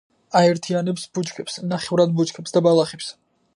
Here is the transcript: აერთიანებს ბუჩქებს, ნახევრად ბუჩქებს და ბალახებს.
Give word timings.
აერთიანებს 0.37 1.03
ბუჩქებს, 1.19 1.59
ნახევრად 1.75 2.17
ბუჩქებს 2.17 2.59
და 2.59 2.67
ბალახებს. 2.71 3.15